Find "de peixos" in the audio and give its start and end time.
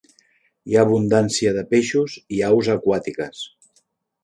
1.59-2.17